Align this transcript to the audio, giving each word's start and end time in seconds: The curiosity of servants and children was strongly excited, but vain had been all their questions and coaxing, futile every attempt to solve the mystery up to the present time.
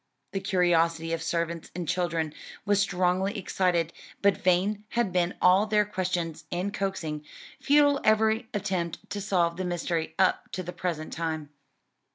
The 0.31 0.39
curiosity 0.39 1.13
of 1.13 1.21
servants 1.21 1.69
and 1.75 1.87
children 1.87 2.33
was 2.65 2.81
strongly 2.81 3.37
excited, 3.37 3.93
but 4.23 4.35
vain 4.35 4.83
had 4.89 5.13
been 5.13 5.35
all 5.43 5.67
their 5.67 5.85
questions 5.85 6.43
and 6.51 6.73
coaxing, 6.73 7.23
futile 7.59 8.01
every 8.03 8.49
attempt 8.51 9.07
to 9.11 9.21
solve 9.21 9.57
the 9.57 9.63
mystery 9.63 10.15
up 10.17 10.51
to 10.53 10.63
the 10.63 10.73
present 10.73 11.13
time. 11.13 11.49